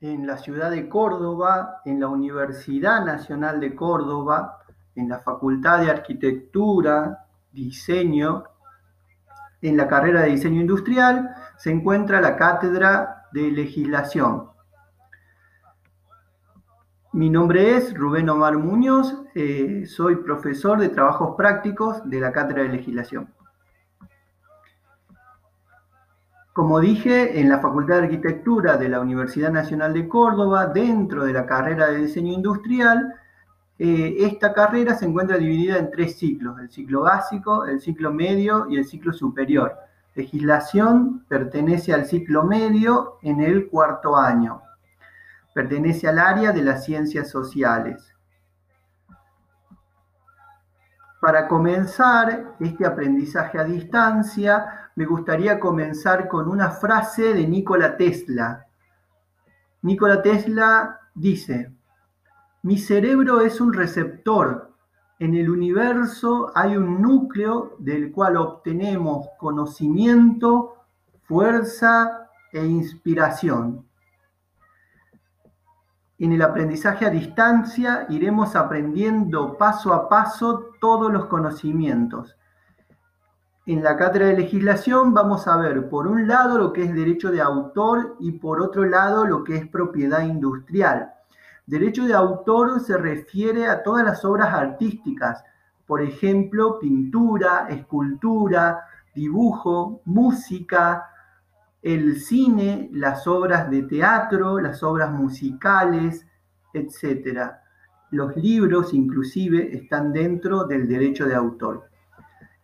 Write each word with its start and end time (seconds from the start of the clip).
en 0.00 0.26
la 0.26 0.38
ciudad 0.38 0.70
de 0.70 0.88
Córdoba, 0.88 1.80
en 1.84 2.00
la 2.00 2.08
Universidad 2.08 3.04
Nacional 3.04 3.58
de 3.58 3.74
Córdoba, 3.74 4.58
en 4.94 5.08
la 5.08 5.18
Facultad 5.18 5.80
de 5.80 5.90
Arquitectura, 5.90 7.26
Diseño, 7.50 8.44
en 9.60 9.76
la 9.76 9.88
carrera 9.88 10.22
de 10.22 10.30
Diseño 10.30 10.60
Industrial, 10.60 11.34
se 11.56 11.70
encuentra 11.70 12.20
la 12.20 12.36
Cátedra 12.36 13.24
de 13.32 13.50
Legislación. 13.50 14.48
Mi 17.12 17.30
nombre 17.30 17.76
es 17.76 17.92
Rubén 17.94 18.28
Omar 18.28 18.56
Muñoz, 18.58 19.16
eh, 19.34 19.84
soy 19.86 20.16
profesor 20.16 20.78
de 20.78 20.90
trabajos 20.90 21.34
prácticos 21.36 22.08
de 22.08 22.20
la 22.20 22.30
Cátedra 22.30 22.62
de 22.62 22.68
Legislación. 22.68 23.34
Como 26.58 26.80
dije, 26.80 27.38
en 27.38 27.48
la 27.48 27.60
Facultad 27.60 27.98
de 27.98 28.06
Arquitectura 28.06 28.76
de 28.76 28.88
la 28.88 28.98
Universidad 29.00 29.52
Nacional 29.52 29.94
de 29.94 30.08
Córdoba, 30.08 30.66
dentro 30.66 31.24
de 31.24 31.32
la 31.32 31.46
carrera 31.46 31.86
de 31.86 31.98
diseño 31.98 32.32
industrial, 32.32 33.14
eh, 33.78 34.16
esta 34.18 34.52
carrera 34.52 34.96
se 34.96 35.04
encuentra 35.04 35.38
dividida 35.38 35.78
en 35.78 35.88
tres 35.92 36.18
ciclos, 36.18 36.58
el 36.58 36.68
ciclo 36.68 37.02
básico, 37.02 37.64
el 37.64 37.80
ciclo 37.80 38.12
medio 38.12 38.66
y 38.68 38.76
el 38.76 38.86
ciclo 38.86 39.12
superior. 39.12 39.72
Legislación 40.16 41.24
pertenece 41.28 41.94
al 41.94 42.06
ciclo 42.06 42.42
medio 42.42 43.18
en 43.22 43.40
el 43.40 43.68
cuarto 43.68 44.16
año. 44.16 44.60
Pertenece 45.54 46.08
al 46.08 46.18
área 46.18 46.50
de 46.50 46.64
las 46.64 46.84
ciencias 46.84 47.30
sociales. 47.30 48.16
Para 51.20 51.48
comenzar 51.48 52.54
este 52.60 52.86
aprendizaje 52.86 53.58
a 53.58 53.64
distancia, 53.64 54.90
me 54.94 55.04
gustaría 55.04 55.58
comenzar 55.58 56.28
con 56.28 56.48
una 56.48 56.70
frase 56.70 57.34
de 57.34 57.46
Nikola 57.46 57.96
Tesla. 57.96 58.66
Nikola 59.82 60.22
Tesla 60.22 61.00
dice, 61.14 61.72
mi 62.62 62.78
cerebro 62.78 63.40
es 63.40 63.60
un 63.60 63.72
receptor. 63.72 64.72
En 65.18 65.34
el 65.34 65.50
universo 65.50 66.52
hay 66.54 66.76
un 66.76 67.02
núcleo 67.02 67.74
del 67.80 68.12
cual 68.12 68.36
obtenemos 68.36 69.26
conocimiento, 69.38 70.76
fuerza 71.24 72.28
e 72.52 72.64
inspiración. 72.64 73.87
En 76.18 76.32
el 76.32 76.42
aprendizaje 76.42 77.06
a 77.06 77.10
distancia 77.10 78.06
iremos 78.08 78.56
aprendiendo 78.56 79.56
paso 79.56 79.92
a 79.92 80.08
paso 80.08 80.70
todos 80.80 81.12
los 81.12 81.26
conocimientos 81.26 82.38
en 83.68 83.82
la 83.84 83.98
cátedra 83.98 84.28
de 84.28 84.38
legislación 84.38 85.12
vamos 85.12 85.46
a 85.46 85.58
ver 85.58 85.90
por 85.90 86.06
un 86.06 86.26
lado 86.26 86.56
lo 86.56 86.72
que 86.72 86.84
es 86.84 86.94
derecho 86.94 87.30
de 87.30 87.42
autor 87.42 88.16
y 88.18 88.32
por 88.32 88.62
otro 88.62 88.86
lado 88.86 89.26
lo 89.26 89.44
que 89.44 89.56
es 89.56 89.68
propiedad 89.68 90.22
industrial. 90.22 91.12
Derecho 91.66 92.06
de 92.06 92.14
autor 92.14 92.80
se 92.80 92.96
refiere 92.96 93.66
a 93.66 93.82
todas 93.82 94.06
las 94.06 94.24
obras 94.24 94.54
artísticas, 94.54 95.44
por 95.86 96.00
ejemplo, 96.00 96.78
pintura, 96.78 97.66
escultura, 97.68 98.86
dibujo, 99.14 100.00
música, 100.06 101.10
el 101.82 102.20
cine, 102.20 102.88
las 102.92 103.26
obras 103.26 103.70
de 103.70 103.82
teatro, 103.82 104.58
las 104.58 104.82
obras 104.82 105.12
musicales, 105.12 106.26
etc. 106.72 107.52
Los 108.10 108.36
libros 108.36 108.92
inclusive 108.94 109.76
están 109.76 110.12
dentro 110.12 110.64
del 110.64 110.88
derecho 110.88 111.26
de 111.26 111.34
autor. 111.34 111.88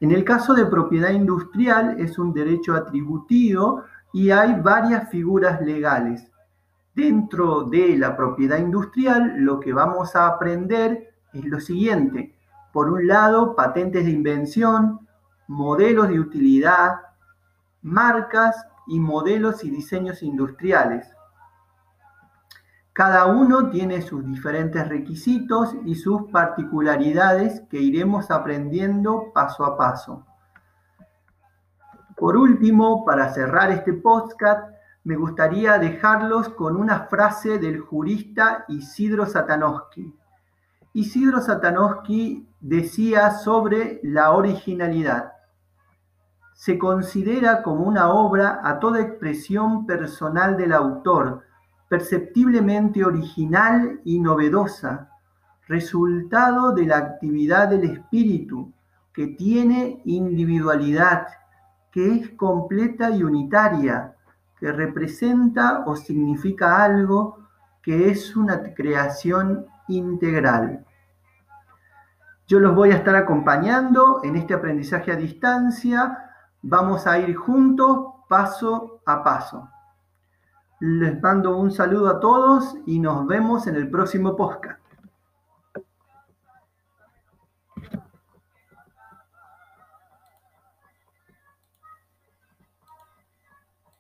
En 0.01 0.11
el 0.11 0.25
caso 0.25 0.55
de 0.55 0.67
propiedad 0.67 1.11
industrial 1.11 1.97
es 1.99 2.19
un 2.19 2.33
derecho 2.33 2.75
atributivo 2.75 3.85
y 4.13 4.31
hay 4.31 4.61
varias 4.61 5.09
figuras 5.11 5.61
legales. 5.61 6.31
Dentro 6.95 7.65
de 7.65 7.97
la 7.97 8.17
propiedad 8.17 8.59
industrial 8.59 9.35
lo 9.39 9.61
que 9.61 9.73
vamos 9.73 10.15
a 10.17 10.27
aprender 10.27 11.15
es 11.33 11.45
lo 11.45 11.61
siguiente. 11.61 12.35
Por 12.73 12.91
un 12.91 13.07
lado, 13.07 13.55
patentes 13.55 14.05
de 14.05 14.11
invención, 14.11 15.07
modelos 15.47 16.09
de 16.09 16.21
utilidad, 16.21 16.97
marcas 17.83 18.67
y 18.87 19.01
modelos 19.01 19.65
y 19.65 19.71
diseños 19.71 20.23
industriales. 20.23 21.11
Cada 22.93 23.27
uno 23.27 23.71
tiene 23.71 24.03
sus 24.03 24.25
diferentes 24.25 24.89
requisitos 24.89 25.75
y 25.85 25.97
sus 25.97 26.31
particularidades 26.31 27.63
que 27.69 27.81
iremos 27.81 28.31
aprendiendo 28.31 29.33
paso 29.35 29.65
a 29.65 29.77
paso. 29.77 30.25
Por 32.17 32.37
último, 32.37 33.05
para 33.05 33.33
cerrar 33.33 33.73
este 33.73 33.93
podcast, 33.95 34.73
me 35.03 35.17
gustaría 35.17 35.79
dejarlos 35.79 36.49
con 36.51 36.77
una 36.77 37.09
frase 37.09 37.59
del 37.59 37.81
jurista 37.81 38.65
Isidro 38.69 39.27
Satanowski. 39.27 40.15
Isidro 40.93 41.41
Satanowski 41.41 42.49
decía 42.61 43.33
sobre 43.33 43.99
la 44.05 44.31
originalidad. 44.31 45.33
Se 46.55 46.79
considera 46.79 47.63
como 47.63 47.85
una 47.85 48.09
obra 48.09 48.61
a 48.65 48.79
toda 48.79 49.03
expresión 49.03 49.87
personal 49.87 50.57
del 50.57 50.73
autor, 50.73 51.43
perceptiblemente 51.89 53.05
original 53.05 54.01
y 54.05 54.21
novedosa, 54.21 55.11
resultado 55.69 56.73
de 56.73 56.87
la 56.87 56.97
actividad 56.99 57.69
del 57.69 57.85
espíritu, 57.85 58.73
que 59.13 59.29
tiene 59.29 60.01
individualidad, 60.05 61.27
que 61.91 62.13
es 62.13 62.31
completa 62.31 63.11
y 63.11 63.23
unitaria, 63.23 64.15
que 64.59 64.73
representa 64.73 65.85
o 65.87 65.95
significa 65.95 66.83
algo, 66.83 67.39
que 67.83 68.11
es 68.11 68.35
una 68.35 68.75
creación 68.75 69.67
integral. 69.89 70.85
Yo 72.47 72.61
los 72.61 72.75
voy 72.75 72.91
a 72.91 72.97
estar 72.97 73.15
acompañando 73.15 74.21
en 74.23 74.37
este 74.37 74.55
aprendizaje 74.55 75.13
a 75.13 75.17
distancia. 75.17 76.34
Vamos 76.67 77.07
a 77.07 77.19
ir 77.19 77.37
juntos 77.37 78.07
paso 78.27 79.03
a 79.05 79.23
paso. 79.23 79.69
Les 80.81 81.21
mando 81.21 81.59
un 81.59 81.71
saludo 81.71 82.09
a 82.09 82.21
todos 82.21 82.77
y 82.87 83.01
nos 83.01 83.27
vemos 83.27 83.67
en 83.67 83.77
el 83.77 83.91
próximo 83.91 84.35
podcast. 84.35 84.84